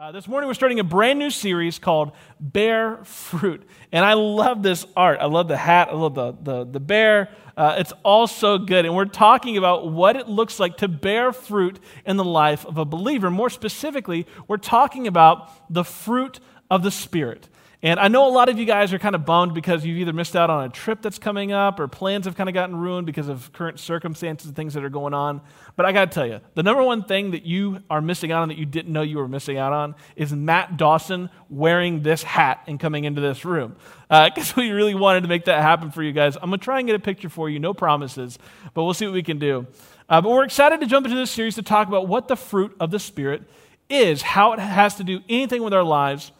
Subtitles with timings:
[0.00, 3.68] Uh, this morning we're starting a brand new series called Bear Fruit.
[3.92, 5.18] And I love this art.
[5.20, 5.90] I love the hat.
[5.90, 7.28] I love the, the, the bear.
[7.54, 8.86] Uh, it's all so good.
[8.86, 12.78] And we're talking about what it looks like to bear fruit in the life of
[12.78, 13.28] a believer.
[13.28, 16.40] More specifically, we're talking about the fruit
[16.70, 17.49] of the Spirit.
[17.82, 20.12] And I know a lot of you guys are kind of bummed because you've either
[20.12, 23.06] missed out on a trip that's coming up or plans have kind of gotten ruined
[23.06, 25.40] because of current circumstances and things that are going on.
[25.76, 28.42] But I got to tell you, the number one thing that you are missing out
[28.42, 32.22] on that you didn't know you were missing out on is Matt Dawson wearing this
[32.22, 33.76] hat and coming into this room.
[34.10, 36.36] Because uh, we really wanted to make that happen for you guys.
[36.36, 38.38] I'm going to try and get a picture for you, no promises,
[38.74, 39.66] but we'll see what we can do.
[40.06, 42.76] Uh, but we're excited to jump into this series to talk about what the fruit
[42.78, 43.44] of the Spirit
[43.88, 46.32] is, how it has to do anything with our lives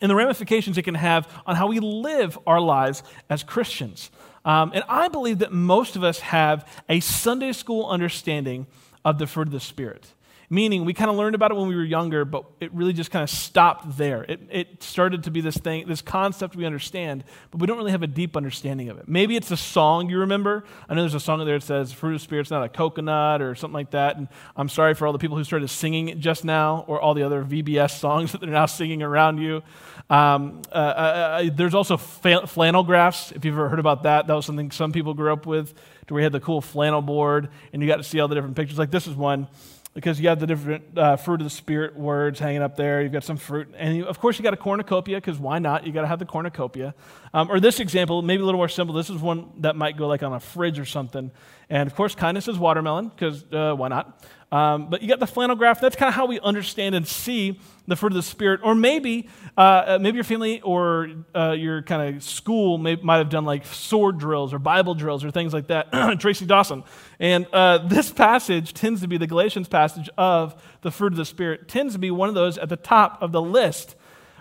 [0.00, 4.10] and the ramifications it can have on how we live our lives as Christians.
[4.44, 8.66] Um, and I believe that most of us have a Sunday school understanding
[9.04, 10.06] of the fruit of the Spirit.
[10.50, 13.10] Meaning, we kind of learned about it when we were younger, but it really just
[13.10, 14.24] kind of stopped there.
[14.24, 17.92] It, it started to be this thing, this concept we understand, but we don't really
[17.92, 19.08] have a deep understanding of it.
[19.08, 20.64] Maybe it's a song you remember.
[20.88, 23.40] I know there's a song there that says, Fruit of the Spirit's not a coconut
[23.40, 24.16] or something like that.
[24.16, 27.14] And I'm sorry for all the people who started singing it just now or all
[27.14, 29.62] the other VBS songs that they're now singing around you.
[30.10, 34.26] Um, uh, uh, uh, there's also flannel graphs, if you've ever heard about that.
[34.26, 35.72] That was something some people grew up with,
[36.06, 38.34] to where you had the cool flannel board and you got to see all the
[38.34, 38.78] different pictures.
[38.78, 39.48] Like this is one
[39.94, 43.00] because you have the different uh, fruit of the spirit words hanging up there.
[43.00, 45.86] You've got some fruit, and you, of course you got a cornucopia because why not?
[45.86, 46.94] You got to have the cornucopia.
[47.32, 48.94] Um, or this example, maybe a little more simple.
[48.94, 51.30] This is one that might go like on a fridge or something.
[51.70, 54.20] And of course, kindness is watermelon because uh, why not?
[54.54, 55.80] Um, but you got the flannel graph.
[55.80, 58.60] That's kind of how we understand and see the fruit of the Spirit.
[58.62, 63.16] Or maybe, uh, uh maybe your family or uh, your kind of school may, might
[63.16, 65.90] have done like sword drills or Bible drills or things like that.
[66.20, 66.84] Tracy Dawson.
[67.18, 71.24] And uh, this passage tends to be the Galatians passage of the fruit of the
[71.24, 73.96] Spirit, tends to be one of those at the top of the list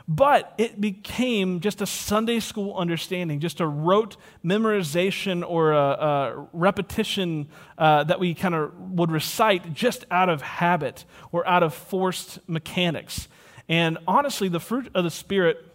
[0.08, 6.47] but it became just a Sunday school understanding, just a rote memorization or a, a
[6.52, 7.47] repetition
[7.78, 12.40] uh, that we kind of would recite just out of habit or out of forced
[12.50, 13.28] mechanics.
[13.69, 15.66] And honestly, the fruit of the Spirit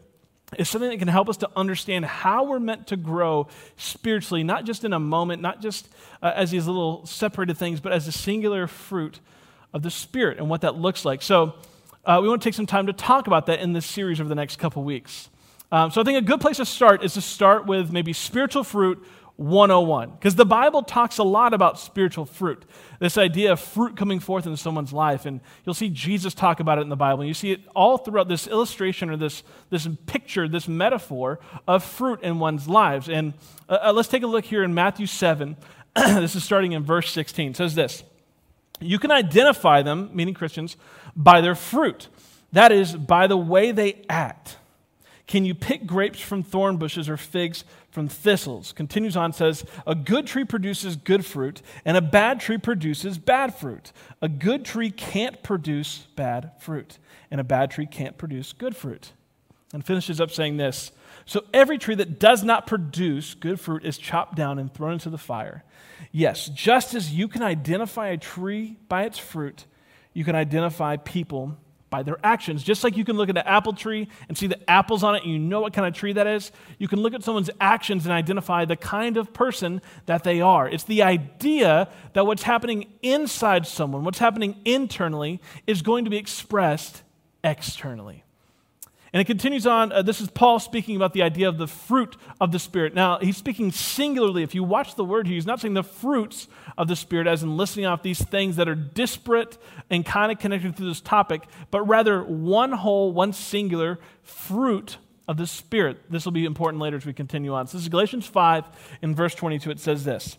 [0.59, 4.65] is something that can help us to understand how we're meant to grow spiritually, not
[4.65, 5.89] just in a moment, not just
[6.23, 9.21] uh, as these little separated things, but as a singular fruit
[9.73, 11.23] of the Spirit and what that looks like.
[11.23, 11.55] So,
[12.09, 14.29] uh, we want to take some time to talk about that in this series over
[14.29, 15.29] the next couple weeks.
[15.71, 18.65] Um, so I think a good place to start is to start with maybe spiritual
[18.65, 20.13] fruit 101.
[20.13, 22.65] Because the Bible talks a lot about spiritual fruit,
[22.99, 25.27] this idea of fruit coming forth in someone's life.
[25.27, 27.21] And you'll see Jesus talk about it in the Bible.
[27.21, 31.39] And you see it all throughout this illustration or this, this picture, this metaphor
[31.69, 33.11] of fruit in one's lives.
[33.11, 33.35] And
[33.69, 35.57] uh, uh let's take a look here in Matthew 7.
[35.95, 37.51] this is starting in verse 16.
[37.51, 38.03] It says this
[38.81, 40.77] You can identify them, meaning Christians,
[41.17, 42.09] by their fruit.
[42.53, 44.57] That is, by the way they act.
[45.27, 48.73] Can you pick grapes from thorn bushes or figs from thistles?
[48.73, 53.55] Continues on, says, A good tree produces good fruit, and a bad tree produces bad
[53.55, 53.93] fruit.
[54.23, 56.99] A good tree can't produce bad fruit,
[57.31, 59.13] and a bad tree can't produce good fruit.
[59.75, 60.93] And finishes up saying this
[61.29, 65.11] So every tree that does not produce good fruit is chopped down and thrown into
[65.11, 65.63] the fire.
[66.11, 69.67] Yes, just as you can identify a tree by its fruit,
[70.15, 71.59] you can identify people
[71.91, 72.63] by their actions.
[72.63, 75.23] Just like you can look at an apple tree and see the apples on it
[75.23, 78.07] and you know what kind of tree that is, you can look at someone's actions
[78.07, 80.67] and identify the kind of person that they are.
[80.67, 86.17] It's the idea that what's happening inside someone, what's happening internally, is going to be
[86.17, 87.03] expressed
[87.45, 88.25] externally.
[89.13, 89.91] And it continues on.
[89.91, 92.95] Uh, this is Paul speaking about the idea of the fruit of the Spirit.
[92.95, 94.43] Now, he's speaking singularly.
[94.43, 96.47] If you watch the word here, he's not saying the fruits
[96.77, 99.57] of the Spirit, as in listing off these things that are disparate
[99.89, 105.39] and kind of connected to this topic, but rather one whole, one singular fruit of
[105.39, 105.99] the Spirit.
[106.11, 107.67] This will be important later as we continue on.
[107.67, 108.65] So, this is Galatians 5
[109.01, 109.71] in verse 22.
[109.71, 110.37] It says this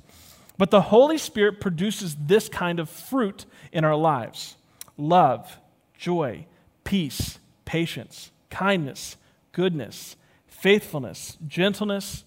[0.59, 4.57] But the Holy Spirit produces this kind of fruit in our lives
[4.95, 5.57] love,
[5.97, 6.45] joy,
[6.83, 9.17] peace, patience kindness,
[9.51, 10.15] goodness,
[10.47, 12.23] faithfulness, gentleness,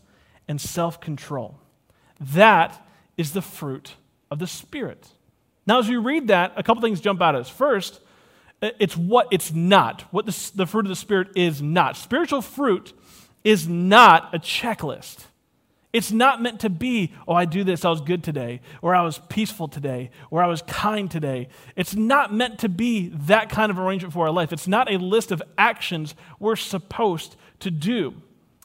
[0.49, 1.59] and self control.
[2.21, 2.87] That
[3.17, 3.95] is the fruit
[4.31, 5.09] of the Spirit.
[5.67, 7.49] Now, as we read that, a couple things jump out at us.
[7.49, 8.01] First,
[8.61, 11.97] it's what it's not, what the, the fruit of the Spirit is not.
[11.97, 12.93] Spiritual fruit
[13.45, 15.25] is not a checklist.
[15.93, 19.03] It's not meant to be, oh, I do this, I was good today, or I
[19.03, 21.49] was peaceful today, or I was kind today.
[21.77, 24.53] It's not meant to be that kind of arrangement for our life.
[24.53, 28.15] It's not a list of actions we're supposed to do.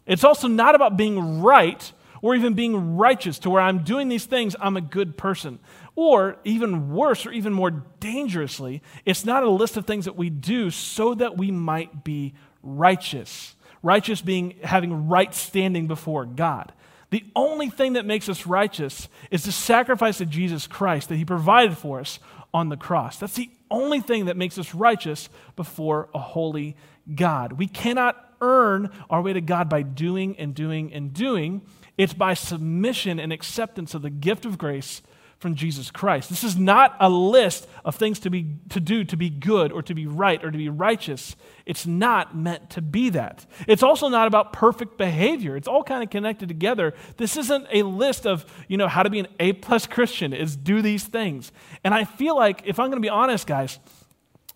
[0.06, 1.92] It's also not about being right
[2.22, 5.60] or even being righteous to where I'm doing these things, I'm a good person.
[5.96, 10.30] Or even worse, or even more dangerously, it's not a list of things that we
[10.30, 12.34] do so that we might be
[12.64, 13.56] righteous.
[13.84, 16.74] Righteous being having right standing before God.
[17.10, 21.26] The only thing that makes us righteous is the sacrifice of Jesus Christ that he
[21.26, 22.20] provided for us
[22.54, 23.18] on the cross.
[23.18, 26.76] That's the only thing that makes us righteous before a holy
[27.14, 27.54] God.
[27.54, 31.62] We cannot earn our way to God by doing and doing and doing.
[31.98, 35.02] It's by submission and acceptance of the gift of grace
[35.40, 36.30] from Jesus Christ.
[36.30, 39.82] This is not a list of things to, be, to do to be good or
[39.84, 41.36] to be right or to be righteous.
[41.66, 43.46] It's not meant to be that.
[43.68, 45.56] It's also not about perfect behavior.
[45.56, 46.94] It's all kind of connected together.
[47.18, 50.56] This isn't a list of, you know, how to be an A plus Christian is
[50.56, 51.52] do these things.
[51.84, 53.80] And I feel like, if I'm going to be honest, guys,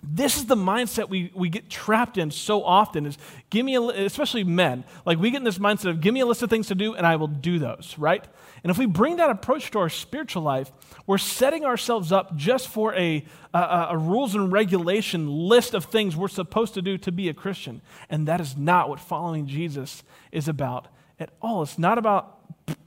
[0.04, 3.18] this is the mindset we, we get trapped in so often is
[3.50, 6.26] give me a, especially men like we get in this mindset of give me a
[6.26, 8.26] list of things to do and i will do those right?
[8.64, 10.72] And if we bring that approach to our spiritual life
[11.06, 16.16] we're setting ourselves up just for a, a, a rules and regulation list of things
[16.16, 17.82] we're supposed to do to be a christian.
[18.10, 20.88] And that is not what following jesus is about
[21.20, 21.62] at all.
[21.62, 22.40] It's not about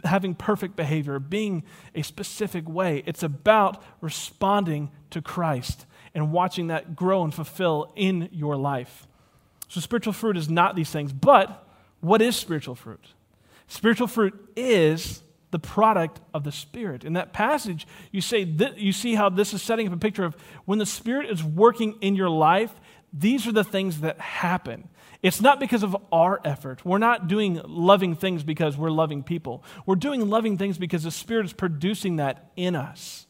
[0.04, 1.62] having perfect behavior being
[1.94, 3.02] a specific way.
[3.06, 9.06] It's about responding to christ and watching that grow and fulfill in your life.
[9.68, 11.66] So, spiritual fruit is not these things, but
[12.00, 13.04] what is spiritual fruit?
[13.66, 17.04] Spiritual fruit is the product of the Spirit.
[17.04, 20.24] In that passage, you, say that, you see how this is setting up a picture
[20.24, 22.74] of when the Spirit is working in your life,
[23.12, 24.88] these are the things that happen.
[25.22, 26.84] It's not because of our effort.
[26.84, 29.64] We're not doing loving things because we're loving people.
[29.86, 33.23] We're doing loving things because the Spirit is producing that in us.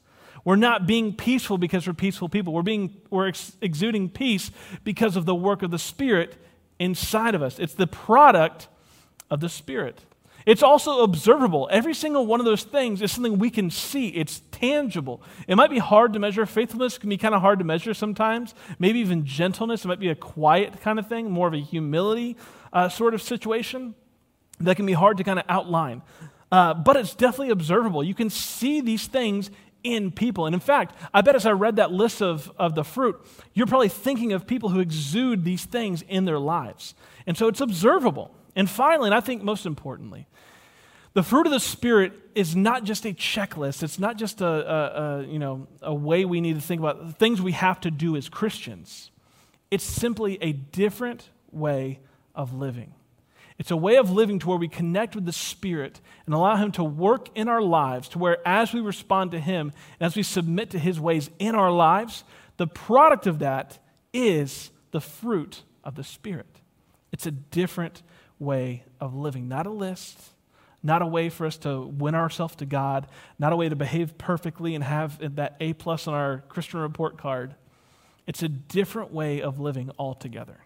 [0.45, 2.53] We're not being peaceful because we're peaceful people.
[2.53, 4.51] We're, being, we're ex- exuding peace
[4.85, 6.37] because of the work of the Spirit
[6.79, 7.59] inside of us.
[7.59, 8.69] It's the product
[9.31, 10.01] of the Spirit.
[10.47, 11.69] It's also observable.
[11.73, 14.09] Every single one of those things is something we can see.
[14.09, 15.23] It's tangible.
[15.49, 16.45] It might be hard to measure.
[16.45, 18.55] Faithfulness can be kind of hard to measure sometimes.
[18.79, 19.85] Maybe even gentleness.
[19.85, 22.37] It might be a quiet kind of thing, more of a humility
[22.75, 23.95] uh, sort of situation
[24.61, 26.03] that can be hard to kind of outline.
[26.53, 28.05] Uh, but it's definitely observable.
[28.05, 29.51] You can see these things
[29.85, 30.47] in people.
[30.47, 33.21] And in fact, I bet as I read that list of, of the fruit,
[33.53, 36.95] you're probably thinking of people who exude these things in their lives.
[37.27, 38.35] And so it's observable.
[38.57, 40.27] And finally, and I think most importantly,
[41.13, 43.85] the fruit of the Spirit is not just a checklist.
[43.85, 47.19] It's not just a, a, a, you know, a way we need to think about
[47.19, 49.13] things we have to do as Christians.
[49.71, 52.01] It's simply a different way
[52.35, 52.95] of living.
[53.59, 56.73] It's a way of living to where we connect with the Spirit and allow Him
[56.73, 60.25] to work in our lives, to where as we respond to Him and as we
[60.25, 62.25] submit to His ways in our lives,
[62.57, 63.79] the product of that
[64.13, 66.61] is the fruit of the Spirit.
[67.13, 68.03] It's a different
[68.41, 70.19] way of living, not a list,
[70.83, 73.07] not a way for us to win ourselves to God,
[73.39, 77.17] not a way to behave perfectly and have that A plus on our Christian report
[77.17, 77.55] card.
[78.27, 80.59] It's a different way of living altogether.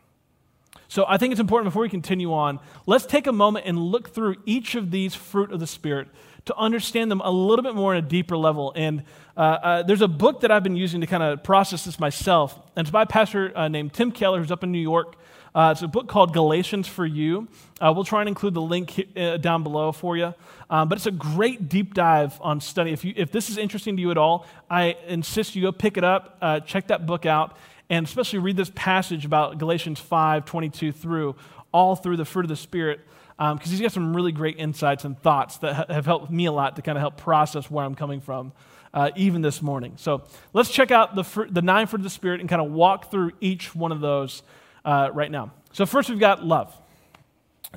[0.88, 4.14] So I think it's important before we continue on, let's take a moment and look
[4.14, 6.08] through each of these fruit of the Spirit
[6.46, 8.72] to understand them a little bit more on a deeper level.
[8.74, 9.04] And
[9.36, 12.58] uh, uh, there's a book that I've been using to kind of process this myself,
[12.74, 15.16] and it's by a pastor uh, named Tim Keller, who's up in New York.
[15.54, 17.48] Uh, it's a book called Galatians for You.
[17.80, 20.32] Uh, we'll try and include the link uh, down below for you.
[20.70, 22.92] Um, but it's a great deep dive on study.
[22.92, 25.98] If, you, if this is interesting to you at all, I insist you go pick
[25.98, 27.56] it up, check that book out
[27.90, 31.36] and especially read this passage about Galatians 5 22 through,
[31.72, 33.00] all through the fruit of the Spirit,
[33.36, 36.46] because um, he's got some really great insights and thoughts that ha- have helped me
[36.46, 38.52] a lot to kind of help process where I'm coming from,
[38.92, 39.94] uh, even this morning.
[39.96, 42.70] So let's check out the, fr- the nine fruit of the Spirit and kind of
[42.70, 44.42] walk through each one of those
[44.84, 45.52] uh, right now.
[45.72, 46.74] So, first, we've got love.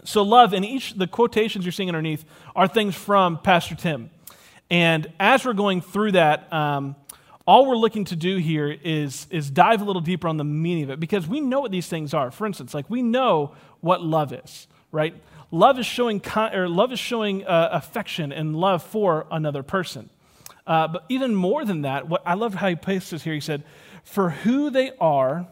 [0.05, 2.23] So, love, and each the quotations you're seeing underneath
[2.55, 4.09] are things from Pastor Tim.
[4.69, 6.95] And as we're going through that, um,
[7.51, 10.85] all we're looking to do here is, is dive a little deeper on the meaning
[10.85, 12.31] of it because we know what these things are.
[12.31, 15.13] For instance, like we know what love is, right?
[15.51, 20.09] Love is showing, or love is showing uh, affection and love for another person.
[20.65, 23.33] Uh, but even more than that, what I love how he places this here.
[23.33, 23.63] He said,
[24.05, 25.45] "For who they are,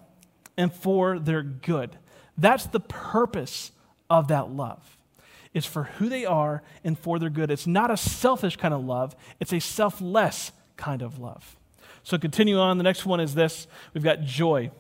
[0.56, 1.98] and for their good."
[2.38, 3.74] That's the purpose
[4.10, 4.96] of that love.
[5.54, 7.52] It's for who they are and for their good.
[7.52, 9.18] It's not a selfish kind of love.
[9.42, 11.58] It's a selfless kind of love.
[12.10, 12.80] So continue on.
[12.80, 14.72] The next one is this we've got joy,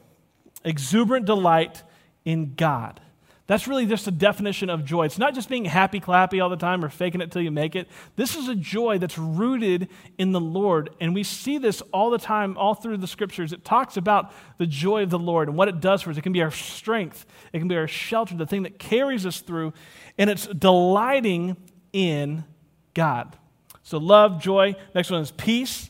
[0.66, 1.84] exuberant delight
[2.26, 3.00] in God.
[3.46, 5.06] That's really just a definition of joy.
[5.06, 7.76] It's not just being happy clappy all the time or faking it till you make
[7.76, 7.88] it.
[8.16, 10.90] This is a joy that's rooted in the Lord.
[11.00, 13.54] And we see this all the time, all through the scriptures.
[13.54, 16.18] It talks about the joy of the Lord and what it does for us.
[16.18, 19.42] It can be our strength, it can be our shelter, the thing that carries us
[19.42, 19.74] through.
[20.18, 21.58] And it's delighting
[21.94, 22.44] in
[22.96, 23.38] God.
[23.84, 24.76] So, love, joy.
[24.96, 25.88] Next one is peace.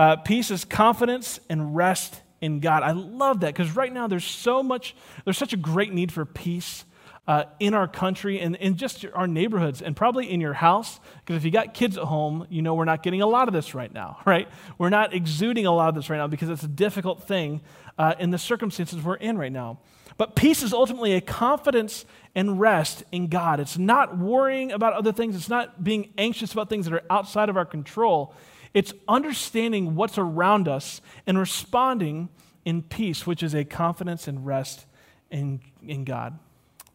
[0.00, 2.82] Uh, peace is confidence and rest in God.
[2.82, 6.24] I love that because right now there's so much, there's such a great need for
[6.24, 6.86] peace
[7.28, 11.00] uh, in our country and in just our neighborhoods and probably in your house.
[11.18, 13.52] Because if you got kids at home, you know we're not getting a lot of
[13.52, 14.48] this right now, right?
[14.78, 17.60] We're not exuding a lot of this right now because it's a difficult thing
[17.98, 19.80] uh, in the circumstances we're in right now.
[20.16, 23.60] But peace is ultimately a confidence and rest in God.
[23.60, 27.50] It's not worrying about other things, it's not being anxious about things that are outside
[27.50, 28.34] of our control.
[28.72, 32.28] It's understanding what's around us and responding
[32.64, 34.86] in peace, which is a confidence and rest
[35.30, 36.38] in, in God.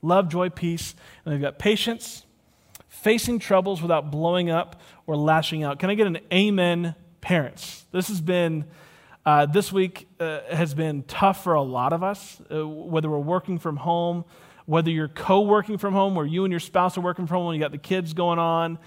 [0.01, 0.95] Love, joy, peace.
[1.25, 2.25] And we've got patience,
[2.87, 5.79] facing troubles without blowing up or lashing out.
[5.79, 7.85] Can I get an amen, parents?
[7.91, 8.65] This has been.
[9.25, 13.17] Uh, this week uh, has been tough for a lot of us, uh, whether we're
[13.17, 14.23] working from home,
[14.67, 17.53] whether you're co working from home, where you and your spouse are working from home,
[17.55, 18.77] you got the kids going on,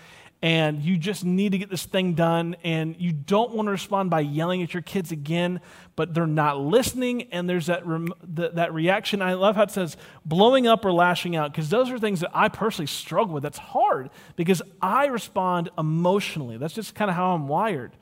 [0.40, 4.08] and you just need to get this thing done and you don't want to respond
[4.08, 5.60] by yelling at your kids again
[5.96, 9.70] but they're not listening and there's that, rem- the, that reaction i love how it
[9.70, 13.42] says blowing up or lashing out because those are things that i personally struggle with
[13.42, 17.92] that's hard because i respond emotionally that's just kind of how i'm wired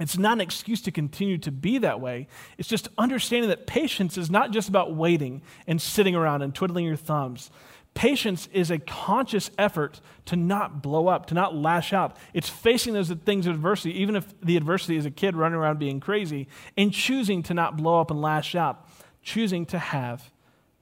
[0.00, 2.26] it's not an excuse to continue to be that way.
[2.56, 6.86] It's just understanding that patience is not just about waiting and sitting around and twiddling
[6.86, 7.50] your thumbs.
[7.94, 12.16] Patience is a conscious effort to not blow up, to not lash out.
[12.32, 15.78] It's facing those things of adversity, even if the adversity is a kid running around
[15.78, 18.88] being crazy, and choosing to not blow up and lash out,
[19.22, 20.30] choosing to have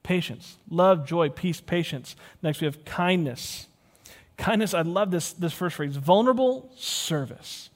[0.02, 0.58] patience.
[0.70, 2.16] Love, joy, peace, patience.
[2.42, 3.66] Next, we have kindness.
[4.36, 7.70] Kindness, I love this, this first phrase vulnerable service.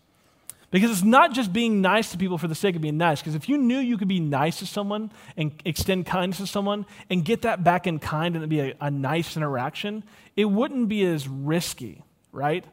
[0.75, 3.21] Because it's not just being nice to people for the sake of being nice.
[3.21, 6.85] Because if you knew you could be nice to someone and extend kindness to someone
[7.09, 10.02] and get that back in kind and it'd be a, a nice interaction,
[10.35, 12.02] it wouldn't be as risky,
[12.33, 12.64] right?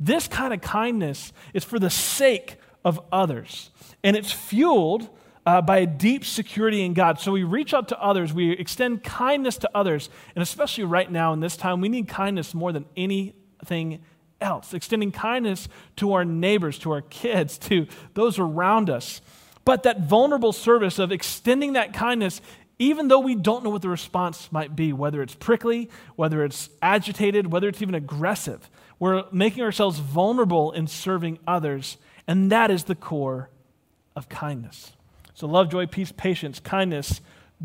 [0.00, 3.68] This kind of kindness is for the sake of others.
[4.02, 5.10] And it's fueled
[5.44, 7.20] uh, by a deep security in God.
[7.20, 10.08] So we reach out to others, we extend kindness to others.
[10.34, 14.00] And especially right now in this time, we need kindness more than anything
[14.40, 19.20] else, extending kindness to our neighbors, to our kids, to those around us.
[19.64, 22.40] But that vulnerable service of extending that kindness,
[22.78, 26.70] even though we don't know what the response might be, whether it's prickly, whether it's
[26.80, 31.98] agitated, whether it's even aggressive, we're making ourselves vulnerable in serving others.
[32.26, 33.50] And that is the core
[34.16, 34.92] of kindness.
[35.34, 37.20] So, love, joy, peace, patience, kindness,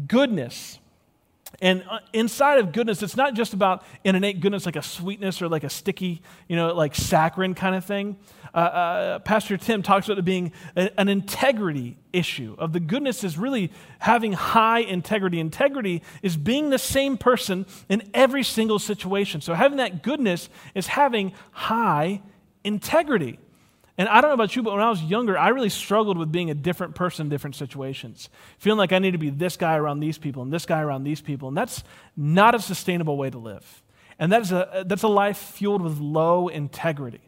[0.08, 0.79] goodness
[1.62, 5.42] and uh, inside of goodness, it's not just about an innate goodness like a sweetness
[5.42, 8.18] or like a sticky, you know, like saccharin kind of thing.
[8.54, 12.56] Uh, uh, Pastor Tim talks about it being a, an integrity issue.
[12.58, 15.40] Of the goodness is really having high integrity.
[15.40, 19.42] Integrity is being the same person in every single situation.
[19.42, 22.22] So having that goodness is having high
[22.64, 23.40] integrity.
[23.98, 26.32] And I don't know about you, but when I was younger, I really struggled with
[26.32, 28.30] being a different person in different situations.
[28.58, 31.06] Feeling like I need to be this guy around these people and this guy around
[31.06, 31.48] these people.
[31.48, 31.84] And that's
[32.18, 33.84] not a sustainable way to live.
[34.20, 37.22] And that is a, that's a life fueled with low integrity.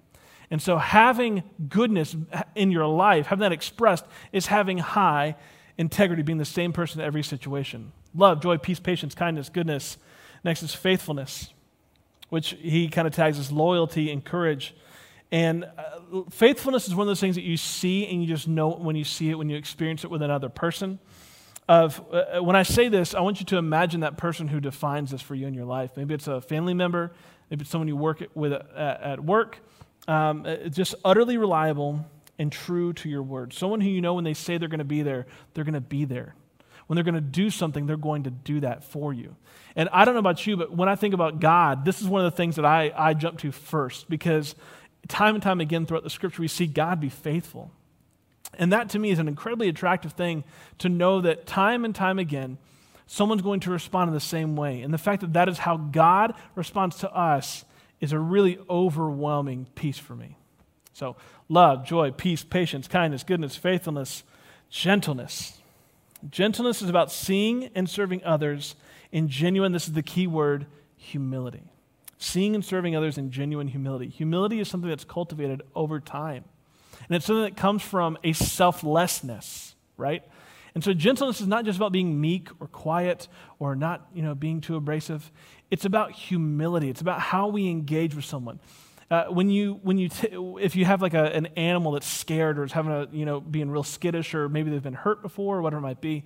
[0.50, 2.16] And so having goodness
[2.56, 5.36] in your life, having that expressed, is having high
[5.78, 7.92] integrity, being the same person in every situation.
[8.16, 9.98] Love, joy, peace, patience, kindness, goodness.
[10.44, 11.54] Next is faithfulness,
[12.30, 14.74] which he kind of tags as loyalty and courage.
[15.32, 18.70] And uh, faithfulness is one of those things that you see and you just know
[18.70, 21.00] when you see it, when you experience it with another person.
[21.68, 24.62] Of uh, uh, when I say this, I want you to imagine that person who
[24.62, 25.92] defines this for you in your life.
[25.98, 27.12] Maybe it's a family member,
[27.50, 29.60] maybe it's someone you work with at, at work.
[30.08, 32.06] Um, uh, just utterly reliable
[32.40, 33.52] and true to your word.
[33.52, 35.82] Someone who you know when they say they're going to be there, they're going to
[35.82, 36.36] be there.
[36.86, 39.36] When they're going to do something, they're going to do that for you.
[39.76, 42.26] And I don't know about you, but when I think about God, this is one
[42.26, 44.56] of the things that I, I jump to first because
[45.08, 47.72] time and time again throughout the scripture, we see God be faithful.
[48.58, 50.44] And that to me is an incredibly attractive thing
[50.80, 52.58] to know that time and time again,
[53.06, 54.82] someone's going to respond in the same way.
[54.82, 57.66] And the fact that that is how God responds to us
[58.00, 60.38] is a really overwhelming peace for me.
[60.94, 61.16] So,
[61.50, 64.24] love, joy, peace, patience, kindness, goodness, faithfulness,
[64.70, 65.60] gentleness.
[66.30, 68.76] Gentleness is about seeing and serving others
[69.12, 70.66] in genuine, this is the key word,
[70.98, 71.72] humility
[72.18, 74.10] seeing and serving others in genuine humility.
[74.10, 76.44] Humility is something that's cultivated over time.
[77.08, 80.24] And it's something that comes from a selflessness, right?
[80.74, 83.28] And so gentleness is not just about being meek or quiet
[83.60, 85.32] or not, you know, being too abrasive.
[85.72, 86.90] It's about humility.
[86.90, 88.60] It's about how we engage with someone.
[89.10, 90.28] Uh, when you, when you t-
[90.60, 93.40] if you have like a, an animal that's scared or is having a, you know,
[93.40, 96.26] being real skittish or maybe they've been hurt before or whatever it might be,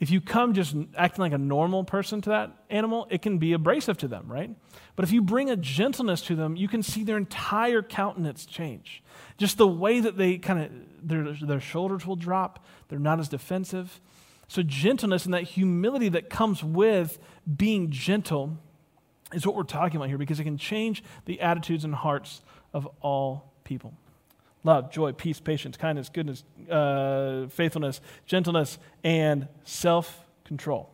[0.00, 3.52] if you come just acting like a normal person to that animal, it can be
[3.52, 4.50] abrasive to them, right?
[4.96, 9.02] But if you bring a gentleness to them, you can see their entire countenance change.
[9.36, 10.70] Just the way that they kind of,
[11.06, 14.00] their, their shoulders will drop, they're not as defensive.
[14.48, 17.18] So, gentleness and that humility that comes with
[17.56, 18.58] being gentle
[19.32, 22.40] is what we're talking about here because it can change the attitudes and hearts
[22.72, 23.94] of all people.
[24.62, 30.90] Love, joy, peace, patience, kindness, goodness, uh, faithfulness, gentleness, and self control.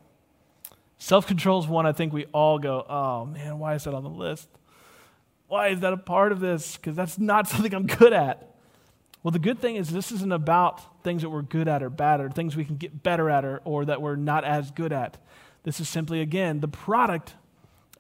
[0.99, 4.05] Self control is one I think we all go, oh man, why is that on
[4.05, 4.49] the list?
[5.49, 6.77] Why is that a part of this?
[6.77, 8.55] Because that's not something I'm good at.
[9.23, 12.21] Well, the good thing is, this isn't about things that we're good at or bad
[12.21, 15.19] or things we can get better at or, or that we're not as good at.
[15.65, 17.35] This is simply, again, the product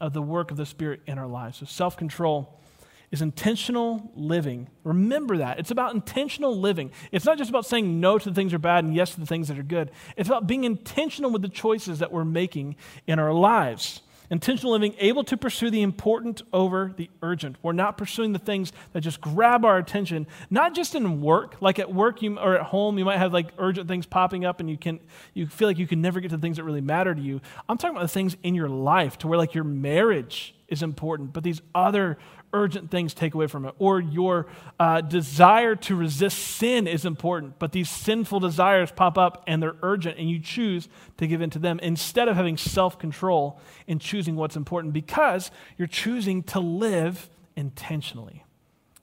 [0.00, 1.58] of the work of the Spirit in our lives.
[1.58, 2.60] So, self control
[3.10, 4.68] is intentional living.
[4.84, 5.58] Remember that.
[5.58, 6.90] It's about intentional living.
[7.12, 9.20] It's not just about saying no to the things that are bad and yes to
[9.20, 9.90] the things that are good.
[10.16, 14.02] It's about being intentional with the choices that we're making in our lives.
[14.28, 17.56] Intentional living, able to pursue the important over the urgent.
[17.62, 21.56] We're not pursuing the things that just grab our attention, not just in work.
[21.60, 24.58] Like at work you, or at home, you might have like urgent things popping up
[24.58, 24.98] and you, can,
[25.32, 27.40] you feel like you can never get to the things that really matter to you.
[27.68, 31.32] I'm talking about the things in your life to where like your marriage is important,
[31.32, 32.18] but these other
[32.56, 33.74] urgent things take away from it.
[33.78, 34.46] Or your
[34.80, 39.76] uh, desire to resist sin is important, but these sinful desires pop up and they're
[39.82, 43.98] urgent, and you choose to give in to them instead of having self control in
[43.98, 48.44] choosing what's important because you're choosing to live intentionally.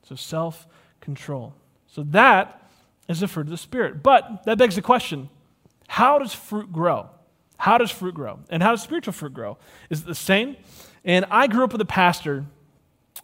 [0.03, 0.67] So, self
[0.99, 1.53] control.
[1.87, 2.61] So, that
[3.07, 4.01] is the fruit of the Spirit.
[4.01, 5.29] But that begs the question
[5.87, 7.09] how does fruit grow?
[7.57, 8.39] How does fruit grow?
[8.49, 9.57] And how does spiritual fruit grow?
[9.89, 10.57] Is it the same?
[11.05, 12.45] And I grew up with a pastor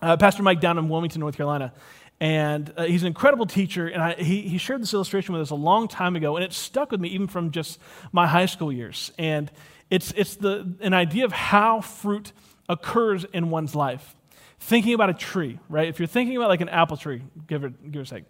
[0.02, 1.74] uh, Pastor Mike down in Wilmington, North Carolina.
[2.22, 3.88] And uh, he's an incredible teacher.
[3.88, 6.54] And I, he, he shared this illustration with us a long time ago, and it
[6.54, 7.80] stuck with me even from just
[8.12, 9.12] my high school years.
[9.18, 9.50] And
[9.90, 12.34] it's, it's the, an idea of how fruit
[12.68, 14.16] occurs in one's life.
[14.60, 15.88] Thinking about a tree, right?
[15.88, 18.24] If you're thinking about like an apple tree, give it, give a sec.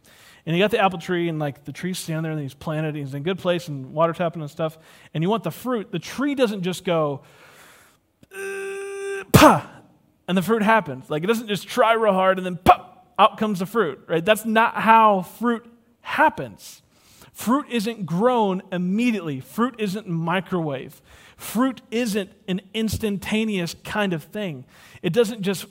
[0.46, 2.90] And you got the apple tree, and like the tree's standing there, and he's planted,
[2.90, 4.78] and he's in a good place, and water tapping and stuff.
[5.14, 5.92] And you want the fruit.
[5.92, 7.24] The tree doesn't just go,
[8.34, 9.64] uh,
[10.30, 11.10] and the fruit happens.
[11.10, 14.24] Like it doesn't just try real hard and then pop, out comes the fruit, right?
[14.24, 15.66] That's not how fruit
[16.02, 16.84] happens.
[17.34, 19.40] Fruit isn't grown immediately.
[19.40, 21.02] Fruit isn't microwave.
[21.36, 24.66] Fruit isn't an instantaneous kind of thing.
[25.02, 25.66] It doesn't just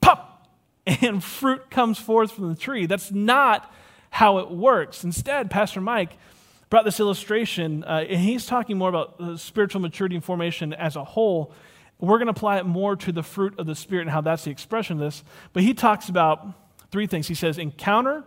[0.00, 0.48] pop
[0.84, 2.86] and fruit comes forth from the tree.
[2.86, 3.72] That's not
[4.10, 5.04] how it works.
[5.04, 6.18] Instead, Pastor Mike
[6.68, 11.04] brought this illustration, uh, and he's talking more about spiritual maturity and formation as a
[11.04, 11.52] whole
[12.00, 14.44] we're going to apply it more to the fruit of the Spirit and how that's
[14.44, 15.24] the expression of this.
[15.52, 16.46] But he talks about
[16.90, 17.28] three things.
[17.28, 18.24] He says encounter,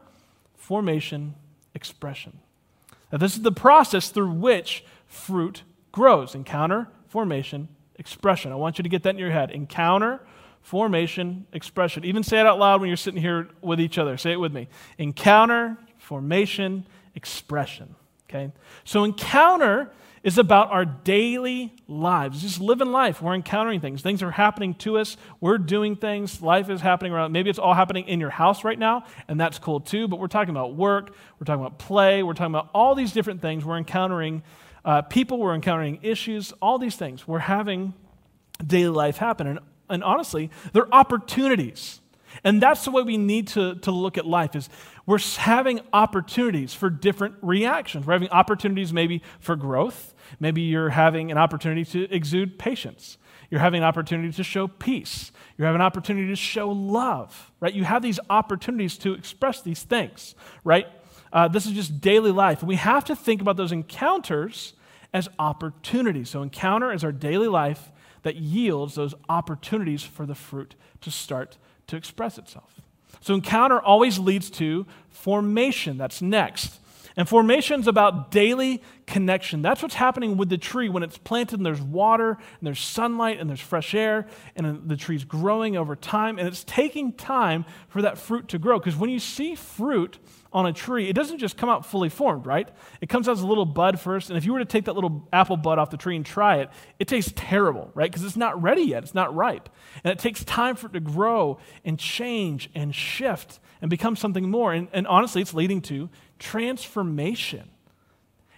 [0.55, 1.35] formation,
[1.73, 2.39] expression.
[3.11, 8.51] Now, this is the process through which fruit grows encounter, formation, expression.
[8.51, 9.51] I want you to get that in your head.
[9.51, 10.19] Encounter,
[10.61, 12.05] formation, expression.
[12.05, 14.17] Even say it out loud when you're sitting here with each other.
[14.17, 14.67] Say it with me.
[14.97, 17.95] Encounter, formation, expression.
[18.29, 18.51] Okay?
[18.83, 19.91] So, encounter
[20.23, 22.41] is about our daily lives.
[22.41, 23.21] Just living life.
[23.21, 24.01] We're encountering things.
[24.01, 25.17] Things are happening to us.
[25.39, 26.41] We're doing things.
[26.41, 27.31] Life is happening around.
[27.31, 30.07] Maybe it's all happening in your house right now, and that's cool too.
[30.07, 31.15] But we're talking about work.
[31.39, 32.21] We're talking about play.
[32.23, 33.65] We're talking about all these different things.
[33.65, 34.43] We're encountering
[34.85, 35.39] uh, people.
[35.39, 36.51] We're encountering issues.
[36.61, 37.27] All these things.
[37.27, 37.93] We're having
[38.65, 39.47] daily life happen.
[39.47, 42.00] And, and honestly, they're opportunities.
[42.43, 44.69] And that's the way we need to, to look at life is
[45.05, 48.05] we're having opportunities for different reactions.
[48.05, 50.13] We're having opportunities maybe for growth.
[50.39, 53.17] Maybe you're having an opportunity to exude patience.
[53.49, 55.31] You're having an opportunity to show peace.
[55.57, 57.73] You have an opportunity to show love, right?
[57.73, 60.87] You have these opportunities to express these things, right?
[61.33, 62.63] Uh, this is just daily life.
[62.63, 64.73] We have to think about those encounters
[65.13, 66.29] as opportunities.
[66.29, 67.91] So, encounter is our daily life
[68.23, 71.57] that yields those opportunities for the fruit to start
[71.91, 72.81] to express itself.
[73.19, 75.97] So, encounter always leads to formation.
[75.97, 76.79] That's next.
[77.17, 79.61] And formation is about daily connection.
[79.61, 83.39] That's what's happening with the tree when it's planted and there's water and there's sunlight
[83.39, 86.39] and there's fresh air and the tree's growing over time.
[86.39, 88.79] And it's taking time for that fruit to grow.
[88.79, 90.19] Because when you see fruit,
[90.53, 92.67] on a tree, it doesn't just come out fully formed, right?
[92.99, 94.29] It comes out as a little bud first.
[94.29, 96.57] And if you were to take that little apple bud off the tree and try
[96.57, 98.11] it, it tastes terrible, right?
[98.11, 99.69] Because it's not ready yet, it's not ripe.
[100.03, 104.49] And it takes time for it to grow and change and shift and become something
[104.49, 104.73] more.
[104.73, 107.69] And, and honestly, it's leading to transformation.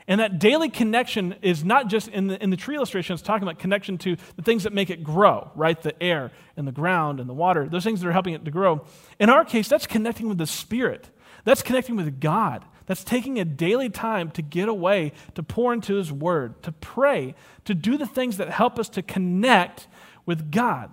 [0.07, 3.43] And that daily connection is not just in the, in the tree illustration, it's talking
[3.43, 5.81] about connection to the things that make it grow, right?
[5.81, 8.51] The air and the ground and the water, those things that are helping it to
[8.51, 8.83] grow.
[9.19, 11.09] In our case, that's connecting with the Spirit.
[11.43, 12.65] That's connecting with God.
[12.85, 17.35] That's taking a daily time to get away, to pour into His Word, to pray,
[17.65, 19.87] to do the things that help us to connect
[20.25, 20.91] with God.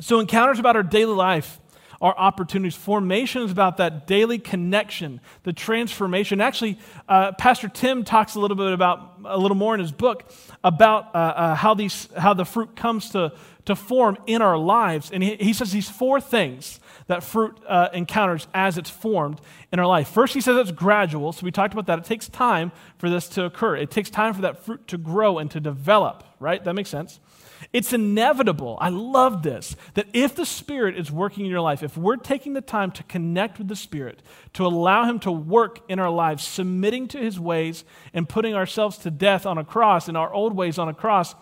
[0.00, 1.60] So, encounters about our daily life
[2.02, 2.74] are opportunities.
[2.74, 6.40] Formation is about that daily connection, the transformation.
[6.40, 10.28] Actually, uh, Pastor Tim talks a little bit about, a little more in his book,
[10.64, 13.32] about uh, uh, how, these, how the fruit comes to,
[13.66, 15.12] to form in our lives.
[15.12, 19.40] And he, he says these four things that fruit uh, encounters as it's formed
[19.72, 20.08] in our life.
[20.08, 21.32] First, he says it's gradual.
[21.32, 21.98] So we talked about that.
[21.98, 25.38] It takes time for this to occur, it takes time for that fruit to grow
[25.38, 26.62] and to develop, right?
[26.62, 27.20] That makes sense.
[27.72, 28.76] It's inevitable.
[28.80, 29.76] I love this.
[29.94, 33.02] That if the Spirit is working in your life, if we're taking the time to
[33.04, 34.22] connect with the Spirit,
[34.54, 38.98] to allow Him to work in our lives, submitting to His ways and putting ourselves
[38.98, 41.34] to death on a cross and our old ways on a cross,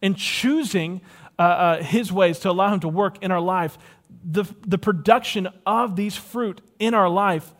[0.00, 1.00] and choosing
[1.38, 3.78] uh, uh, His ways to allow Him to work in our life,
[4.24, 7.52] the, the production of these fruit in our life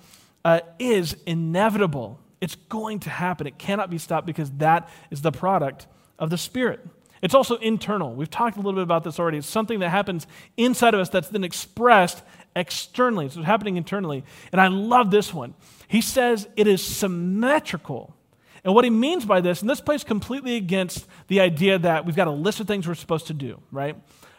[0.44, 2.18] uh, is inevitable.
[2.40, 3.46] It's going to happen.
[3.46, 5.86] It cannot be stopped because that is the product
[6.18, 6.86] of the Spirit.
[7.22, 8.14] It's also internal.
[8.14, 9.38] We've talked a little bit about this already.
[9.38, 12.22] It's something that happens inside of us that's then expressed
[12.54, 13.26] externally.
[13.26, 14.24] It's happening internally.
[14.52, 15.54] And I love this one.
[15.88, 18.14] He says it is symmetrical.
[18.62, 22.16] And what he means by this, and this plays completely against the idea that we've
[22.16, 23.96] got a list of things we're supposed to do, right?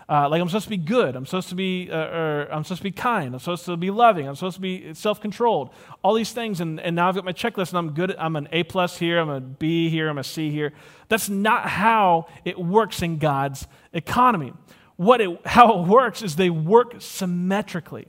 [0.08, 1.16] Uh, like I'm supposed to be good.
[1.16, 3.34] I'm supposed to be, uh, or I'm supposed to be kind.
[3.34, 4.28] I'm supposed to be loving.
[4.28, 5.72] I'm supposed to be self-controlled.
[6.04, 8.16] All these things, and, and now I've got my checklist, and I'm good.
[8.18, 9.20] I'm an A plus here.
[9.20, 10.08] I'm a B here.
[10.08, 10.74] I'm a C here.
[11.10, 14.54] That's not how it works in God's economy.
[14.96, 18.08] What it, how it works is they work symmetrically.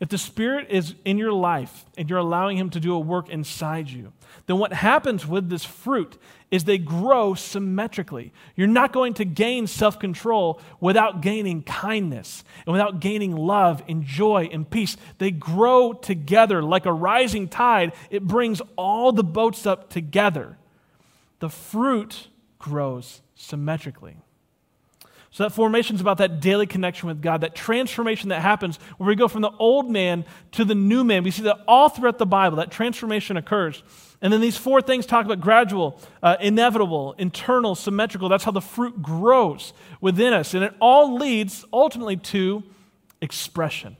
[0.00, 3.28] If the Spirit is in your life and you're allowing Him to do a work
[3.28, 4.12] inside you,
[4.46, 6.18] then what happens with this fruit
[6.50, 8.32] is they grow symmetrically.
[8.56, 14.04] You're not going to gain self control without gaining kindness and without gaining love and
[14.04, 14.96] joy and peace.
[15.18, 20.58] They grow together like a rising tide, it brings all the boats up together.
[21.40, 22.28] The fruit
[22.58, 24.16] grows symmetrically.
[25.34, 29.08] So that formation is about that daily connection with God, that transformation that happens where
[29.08, 31.24] we go from the old man to the new man.
[31.24, 33.82] We see that all throughout the Bible, that transformation occurs.
[34.22, 38.28] And then these four things talk about gradual, uh, inevitable, internal, symmetrical.
[38.28, 40.54] That's how the fruit grows within us.
[40.54, 42.62] And it all leads ultimately to
[43.20, 43.96] expression.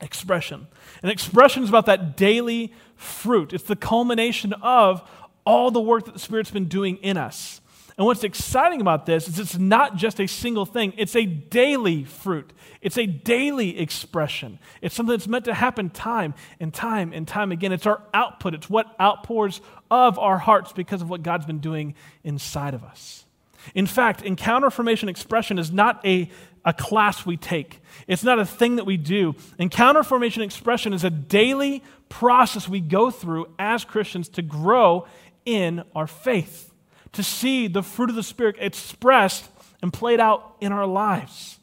[0.00, 0.66] Expression.
[1.04, 5.08] And expression is about that daily fruit, it's the culmination of
[5.46, 7.60] all the work that the Spirit's been doing in us.
[7.98, 12.04] And what's exciting about this is it's not just a single thing, it's a daily
[12.04, 12.52] fruit.
[12.80, 14.58] It's a daily expression.
[14.80, 17.72] It's something that's meant to happen time and time and time again.
[17.72, 21.94] It's our output, it's what outpours of our hearts because of what God's been doing
[22.24, 23.26] inside of us.
[23.74, 26.30] In fact, encounter formation expression is not a,
[26.64, 29.34] a class we take, it's not a thing that we do.
[29.58, 35.06] Encounter formation expression is a daily process we go through as Christians to grow
[35.44, 36.71] in our faith
[37.12, 39.48] to see the fruit of the Spirit expressed
[39.82, 41.58] and played out in our lives.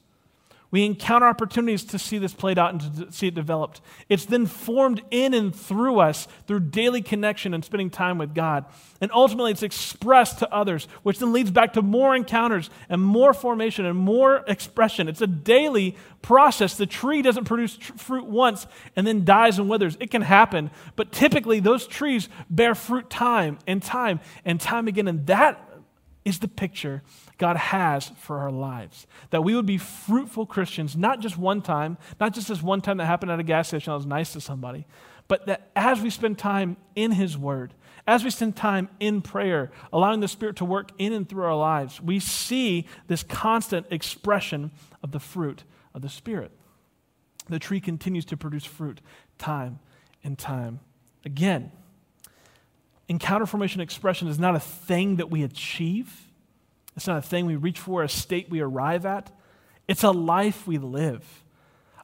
[0.72, 3.82] We encounter opportunities to see this played out and to see it developed.
[4.08, 8.66] It's then formed in and through us through daily connection and spending time with God.
[9.02, 13.34] And ultimately, it's expressed to others, which then leads back to more encounters and more
[13.34, 15.08] formation and more expression.
[15.08, 16.76] It's a daily process.
[16.76, 19.98] The tree doesn't produce tr- fruit once and then dies and withers.
[20.00, 25.08] It can happen, but typically, those trees bear fruit time and time and time again.
[25.08, 25.69] And that
[26.26, 27.02] is the picture
[27.38, 29.08] God has for our lives.
[29.30, 32.98] That we would be fruitful Christians, not just one time, not just this one time
[32.98, 34.86] that happened at a gas station I was nice to somebody,
[35.28, 37.74] but that as we spend time in His Word,
[38.08, 41.56] as we spend time in prayer, allowing the Spirit to work in and through our
[41.56, 44.72] lives, we see this constant expression
[45.04, 46.52] of the fruit of the Spirit.
[47.48, 49.02] The tree continues to produce fruit
[49.38, 49.80] time
[50.24, 50.80] and time
[51.26, 51.72] again.
[53.10, 56.30] Encounter formation expression is not a thing that we achieve
[57.00, 59.32] it's not a thing we reach for, a state we arrive at.
[59.88, 61.46] It's a life we live.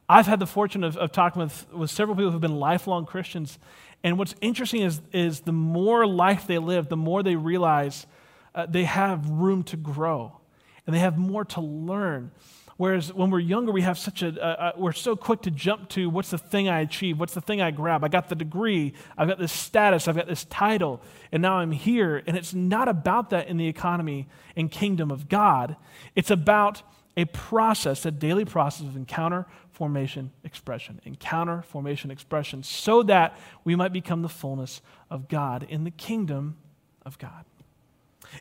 [0.08, 3.60] I've had the fortune of, of talking with, with several people who've been lifelong Christians.
[4.06, 8.08] And what's interesting is, is the more life they live, the more they realize
[8.54, 10.40] uh, they have room to grow
[10.86, 12.32] and they have more to learn.
[12.78, 16.32] Whereas when we're younger, we have such a, we're so quick to jump to what's
[16.32, 17.18] the thing I achieve?
[17.18, 18.04] What's the thing I grab?
[18.04, 21.72] I got the degree, I've got this status, I've got this title, and now I'm
[21.72, 22.22] here.
[22.28, 25.78] And it's not about that in the economy and kingdom of God.
[26.16, 26.82] It's about
[27.16, 31.00] a process, a daily process of encounter, formation, expression.
[31.06, 36.58] Encounter, formation, expression, so that we might become the fullness of God in the kingdom
[37.06, 37.46] of God.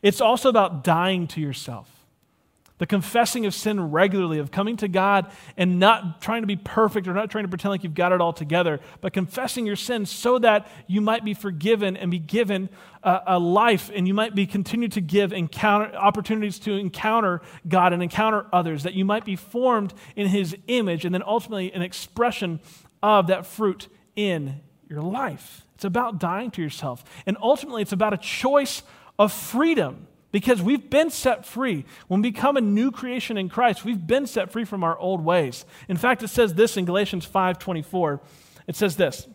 [0.03, 2.04] It's also about dying to yourself.
[2.79, 7.07] The confessing of sin regularly, of coming to God and not trying to be perfect
[7.07, 10.11] or not trying to pretend like you've got it all together, but confessing your sins
[10.11, 12.69] so that you might be forgiven and be given
[13.05, 17.93] a, a life and you might be continued to give encounter, opportunities to encounter God
[17.93, 21.83] and encounter others, that you might be formed in His image and then ultimately an
[21.83, 22.61] expression
[23.05, 25.65] of that fruit in your life.
[25.77, 27.05] It's about dying to yourself.
[27.25, 28.83] And ultimately, it's about a choice
[29.19, 31.85] of freedom because we've been set free.
[32.09, 35.25] When we become a new creation in Christ, we've been set free from our old
[35.25, 35.65] ways.
[35.89, 38.19] In fact, it says this in Galatians 5:24.
[38.67, 39.29] It says this: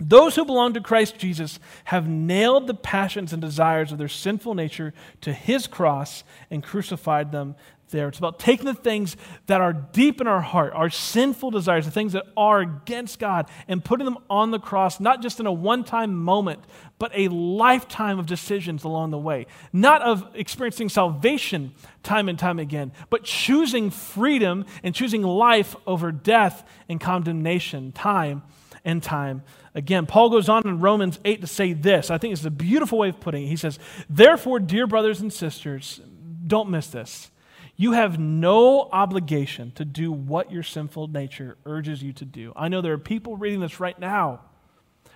[0.00, 4.54] those who belong to Christ Jesus have nailed the passions and desires of their sinful
[4.54, 7.54] nature to his cross and crucified them
[7.92, 8.08] there.
[8.08, 11.92] It's about taking the things that are deep in our heart, our sinful desires, the
[11.92, 15.52] things that are against God, and putting them on the cross, not just in a
[15.52, 16.60] one time moment,
[16.98, 19.46] but a lifetime of decisions along the way.
[19.72, 26.10] Not of experiencing salvation time and time again, but choosing freedom and choosing life over
[26.10, 28.42] death and condemnation time
[28.84, 29.42] and time
[29.74, 30.06] again.
[30.06, 32.10] Paul goes on in Romans 8 to say this.
[32.10, 33.48] I think it's a beautiful way of putting it.
[33.48, 36.00] He says, Therefore, dear brothers and sisters,
[36.46, 37.30] don't miss this.
[37.76, 42.52] You have no obligation to do what your sinful nature urges you to do.
[42.54, 44.40] I know there are people reading this right now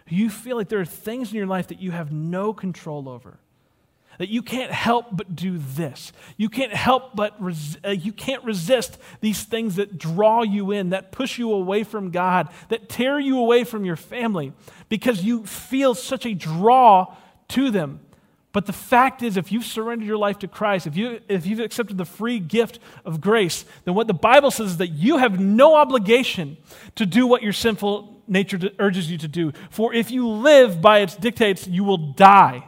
[0.09, 3.39] you feel like there are things in your life that you have no control over.
[4.19, 6.13] That you can't help but do this.
[6.37, 10.91] You can't help but res- uh, you can't resist these things that draw you in,
[10.91, 14.53] that push you away from God, that tear you away from your family
[14.89, 17.15] because you feel such a draw
[17.49, 18.01] to them.
[18.57, 21.61] But the fact is, if you've surrendered your life to Christ, if, you, if you've
[21.61, 25.39] accepted the free gift of grace, then what the Bible says is that you have
[25.39, 26.57] no obligation
[26.95, 29.53] to do what your sinful nature urges you to do.
[29.69, 32.67] For if you live by its dictates, you will die.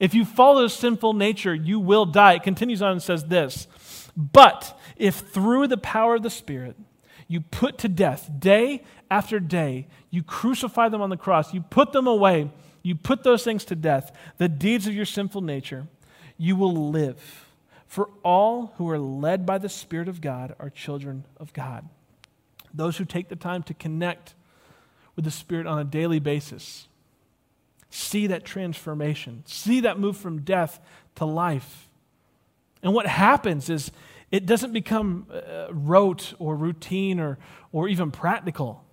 [0.00, 2.34] If you follow sinful nature, you will die.
[2.34, 3.68] It continues on and says this
[4.16, 6.76] But if through the power of the Spirit
[7.28, 11.92] you put to death day after day, you crucify them on the cross, you put
[11.92, 12.50] them away
[12.84, 15.88] you put those things to death, the deeds of your sinful nature,
[16.36, 17.46] you will live.
[17.86, 21.88] For all who are led by the Spirit of God are children of God.
[22.74, 24.34] Those who take the time to connect
[25.16, 26.86] with the Spirit on a daily basis
[27.94, 30.80] see that transformation, see that move from death
[31.14, 31.88] to life.
[32.82, 33.92] And what happens is
[34.30, 37.38] it doesn't become uh, rote or routine or,
[37.70, 38.84] or even practical.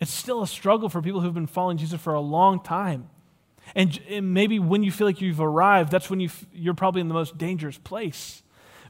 [0.00, 3.10] It's still a struggle for people who've been following Jesus for a long time.
[3.74, 7.08] And, and maybe when you feel like you've arrived, that's when you you're probably in
[7.08, 8.42] the most dangerous place.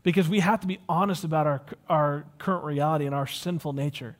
[0.04, 4.16] Because we have to be honest about our, our current reality and our sinful nature.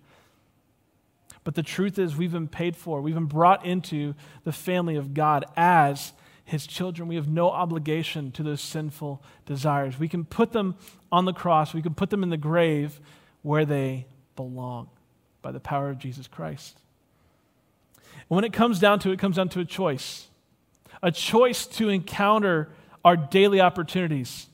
[1.45, 3.01] But the truth is, we've been paid for.
[3.01, 6.13] We've been brought into the family of God as
[6.45, 7.09] his children.
[7.09, 9.99] We have no obligation to those sinful desires.
[9.99, 10.77] We can put them
[11.11, 13.01] on the cross, we can put them in the grave
[13.43, 14.89] where they belong
[15.43, 16.79] by the power of Jesus Christ.
[18.05, 20.29] And when it comes down to it, it comes down to a choice
[21.03, 22.69] a choice to encounter
[23.05, 24.47] our daily opportunities,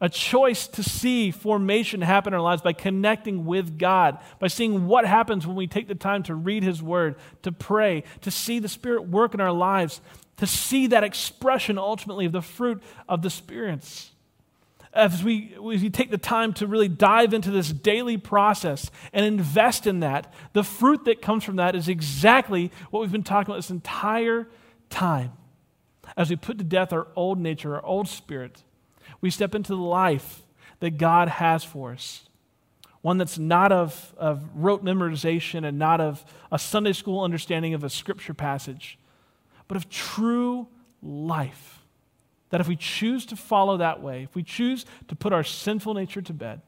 [0.00, 4.86] a choice to see formation happen in our lives by connecting with God, by seeing
[4.86, 8.58] what happens when we take the time to read His Word, to pray, to see
[8.58, 10.00] the Spirit work in our lives,
[10.36, 14.12] to see that expression ultimately of the fruit of the spirits
[14.92, 19.24] as we, as we take the time to really dive into this daily process and
[19.24, 23.50] invest in that, the fruit that comes from that is exactly what we've been talking
[23.50, 24.48] about this entire
[24.90, 25.32] time.
[26.16, 28.62] As we put to death our old nature, our old spirit,
[29.20, 30.42] we step into the life
[30.80, 32.24] that God has for us.
[33.00, 37.84] One that's not of, of rote memorization and not of a Sunday school understanding of
[37.84, 38.98] a scripture passage,
[39.66, 40.66] but of true
[41.02, 41.78] life
[42.50, 45.94] that if we choose to follow that way, if we choose to put our sinful
[45.94, 46.60] nature to bed,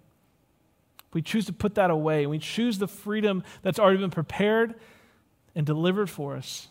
[1.09, 4.11] if we choose to put that away, and we choose the freedom that's already been
[4.11, 4.75] prepared
[5.55, 6.69] and delivered for us,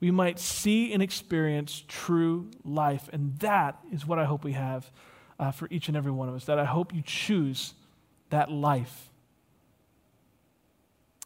[0.00, 3.08] we might see and experience true life.
[3.12, 4.90] And that is what I hope we have
[5.38, 7.74] uh, for each and every one of us, that I hope you choose
[8.30, 9.10] that life.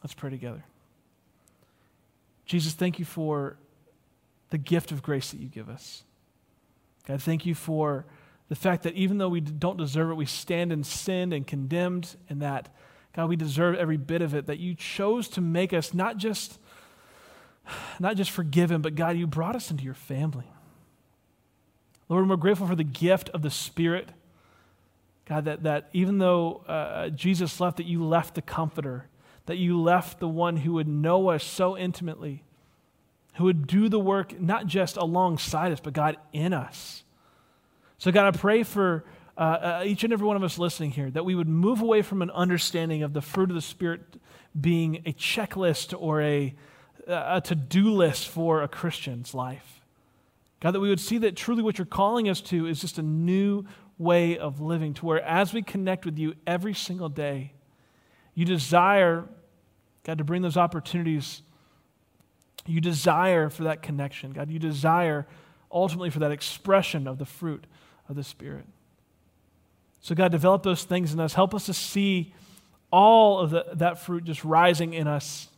[0.03, 0.65] Let's pray together.
[2.45, 3.57] Jesus, thank you for
[4.51, 6.03] the gift of grace that you give us.
[7.07, 8.05] God, thank you for
[8.49, 12.17] the fact that even though we don't deserve it, we stand in sin and condemned,
[12.29, 12.69] and that,
[13.15, 16.59] God, we deserve every bit of it, that you chose to make us not just,
[18.01, 20.47] not just forgiven, but God, you brought us into your family.
[22.09, 24.11] Lord, we're grateful for the gift of the Spirit.
[25.25, 29.07] God, that, that even though uh, Jesus left, that you left the Comforter,
[29.47, 32.45] that you left the one who would know us so intimately
[33.35, 37.03] who would do the work not just alongside us, but God in us.
[37.99, 39.05] So, God, I pray for
[39.37, 42.03] uh, uh, each and every one of us listening here, that we would move away
[42.03, 44.01] from an understanding of the fruit of the Spirit
[44.61, 46.55] being a checklist or a,
[47.07, 49.81] a to do list for a Christian's life.
[50.61, 53.03] God, that we would see that truly what you're calling us to is just a
[53.03, 53.65] new
[53.99, 57.53] way of living, to where as we connect with you every single day,
[58.35, 59.25] you desire,
[60.05, 61.43] God, to bring those opportunities.
[62.65, 64.33] You desire for that connection.
[64.33, 65.27] God, you desire
[65.71, 67.67] ultimately for that expression of the fruit
[68.09, 68.67] of the Spirit.
[70.01, 71.35] So, God, develop those things in us.
[71.35, 72.35] Help us to see
[72.91, 75.49] all of the, that fruit just rising in us.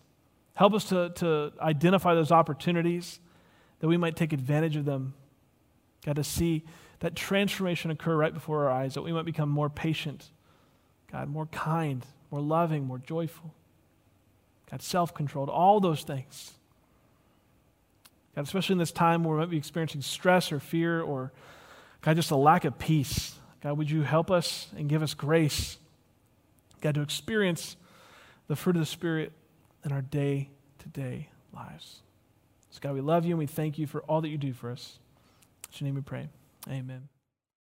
[0.55, 3.19] Help us to, to identify those opportunities
[3.81, 5.15] that we might take advantage of them.
[6.05, 6.65] God, to see
[7.01, 10.31] that transformation occur right before our eyes, that we might become more patient,
[11.11, 13.53] God, more kind, more loving, more joyful,
[14.71, 16.53] God, self controlled, all those things.
[18.35, 21.33] God, especially in this time where we might be experiencing stress or fear or,
[22.01, 23.35] God, just a lack of peace.
[23.63, 25.79] God, would you help us and give us grace,
[26.81, 27.77] God, to experience
[28.47, 29.33] the fruit of the Spirit
[29.85, 32.01] in our day to day lives.
[32.71, 34.71] So, God, we love you and we thank you for all that you do for
[34.71, 34.99] us.
[35.65, 36.29] In your name we pray.
[36.69, 37.09] Amen.